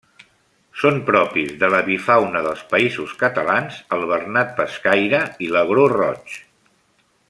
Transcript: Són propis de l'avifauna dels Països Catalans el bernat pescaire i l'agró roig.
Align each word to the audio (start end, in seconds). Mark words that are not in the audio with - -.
Són 0.83 0.95
propis 1.09 1.51
de 1.63 1.69
l'avifauna 1.73 2.41
dels 2.47 2.65
Països 2.73 3.15
Catalans 3.21 3.79
el 3.99 4.09
bernat 4.15 4.53
pescaire 4.63 5.25
i 5.49 5.55
l'agró 5.57 5.89
roig. 5.99 6.39